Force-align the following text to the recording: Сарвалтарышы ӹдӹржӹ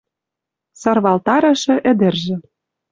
Сарвалтарышы 0.81 1.75
ӹдӹржӹ 1.91 2.35